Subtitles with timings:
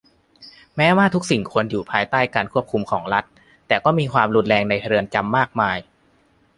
[0.75, 3.25] แม้ว่าทุกสิ่งควรอยู่ภายใต้การควบคุมของรัฐ
[3.67, 5.77] แต่ก็มีความรุนแรงในเรือนจำมากมาย